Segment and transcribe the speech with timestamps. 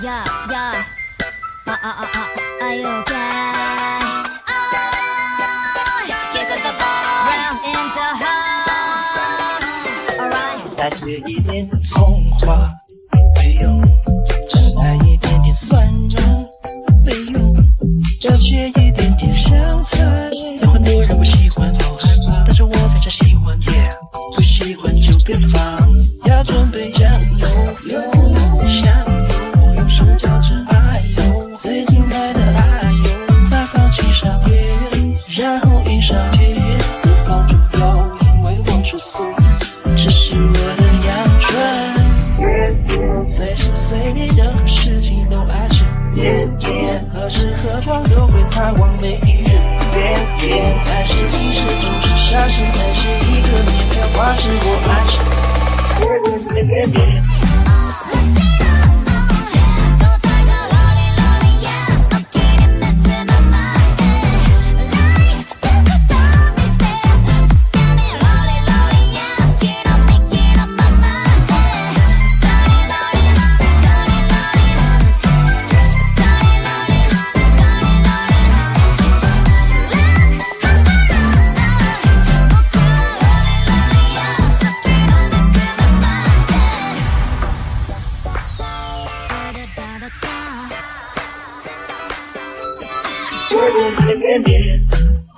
[0.00, 0.84] Yeah, yeah.
[1.66, 2.62] Uh, uh, uh, uh.
[2.62, 3.98] Are you okay?
[5.74, 6.06] Oh,
[6.62, 7.26] the ball.
[7.26, 9.74] Round in the house.
[10.20, 10.62] Alright.
[10.76, 11.98] 再吃一点点葱
[12.40, 12.64] 花，
[13.36, 13.68] 没有；
[14.78, 15.84] 再来一点点蒜
[16.14, 16.48] 蓉，
[17.04, 17.42] 没用；
[18.22, 19.98] 要切一点点香菜。
[20.62, 23.58] 有很多人不喜欢，好害怕但是我非常喜欢。
[24.36, 25.87] 不喜欢就别放。
[31.68, 33.10] 最精彩的爱油，
[33.50, 34.56] 再放几勺盐，
[35.36, 36.56] 然后一勺甜，
[37.02, 39.22] 不放猪油，因为我出素。
[39.84, 41.08] 这是我的阳
[41.40, 41.46] 春，
[43.28, 45.84] 随时随地任何事情都爱吃，
[47.12, 49.50] 何时何况都会盼望每一日。
[49.92, 55.12] 爱是一时总是傻事，爱是一个面条花是我爱吃。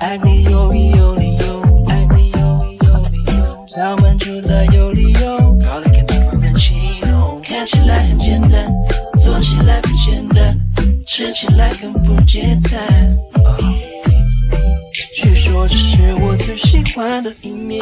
[0.00, 6.76] 爱你有理有理由，爱你有理有理由，上门出来有理由，搞得跟地方人形
[7.10, 8.66] 容，看起来很简单，
[9.24, 10.54] 做起来不简单，
[11.06, 13.10] 吃起来更不简单。
[15.16, 17.80] 据说这是我最喜欢的一面，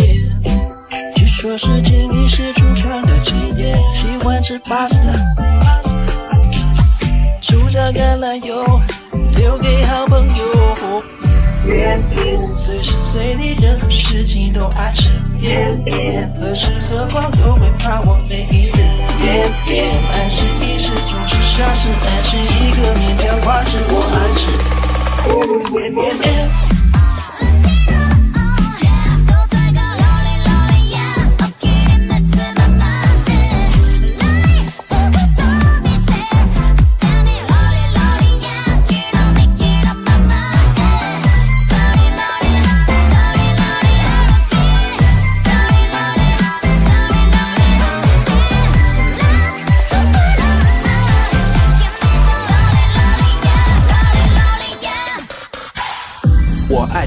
[1.17, 5.13] 据说是经历是祖传的经验，喜欢吃 pasta，
[7.43, 8.81] 主加橄榄油，
[9.37, 10.45] 留给好朋友。
[12.55, 15.11] 随时随地任何事情都爱吃，
[16.39, 18.73] 何时何况都会怕我每一日。
[19.23, 23.76] 爱是一时总是傻事，爱是一个面条花是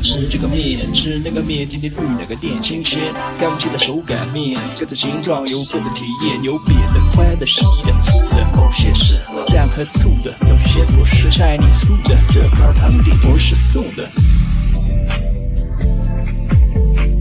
[0.01, 14.07] 吃这个面，吃那个面，天天去那个店新鲜，刚切的手擀面，各种形状有各种体验，有扁的、宽的、细的、粗的，某些适合酱和醋的，有些不是菜你素的，这块汤底不是素的。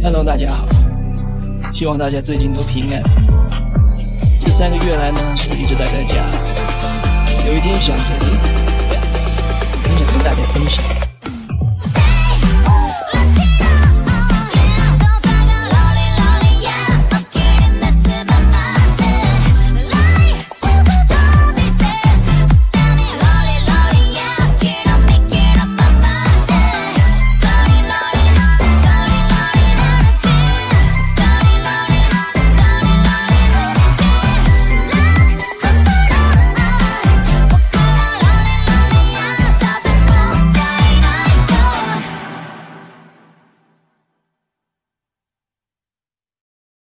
[0.03, 0.67] Hello，大家好，
[1.75, 3.03] 希望大家最近都平安。
[4.45, 5.19] 这三个月来呢，
[5.51, 6.25] 我一直待在家，
[7.47, 8.58] 有一天想着，